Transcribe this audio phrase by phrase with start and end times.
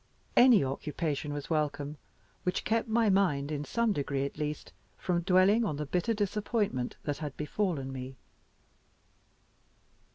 [0.35, 1.97] Any occupation was welcome
[2.41, 6.95] which kept my mind, in some degree at least, from dwelling on the bitter disappointment
[7.03, 8.15] that had befallen me.